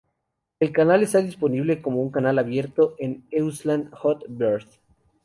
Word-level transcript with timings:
El 0.59 0.71
canal 0.71 1.03
está 1.03 1.21
disponible 1.21 1.79
como 1.83 2.01
un 2.01 2.09
canal 2.09 2.39
en 2.39 2.39
abierto 2.39 2.95
en 2.97 3.23
Eutelsat 3.29 3.91
Hot 3.91 4.23
Bird. 4.27 4.65